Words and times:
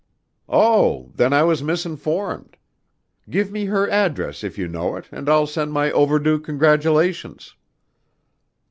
"Oh, 0.49 1.11
then 1.13 1.31
I 1.31 1.43
was 1.43 1.61
misinformed. 1.61 2.57
Give 3.29 3.51
me 3.51 3.65
her 3.65 3.87
address 3.87 4.43
if 4.43 4.57
you 4.57 4.67
know 4.67 4.95
it 4.95 5.05
and 5.11 5.29
I'll 5.29 5.45
send 5.45 5.73
my 5.73 5.91
overdue 5.91 6.39
congratulations." 6.39 7.53